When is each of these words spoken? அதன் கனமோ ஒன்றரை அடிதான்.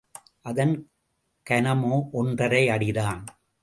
அதன் 0.41 0.73
கனமோ 1.45 2.09
ஒன்றரை 2.11 2.67
அடிதான். 2.67 3.23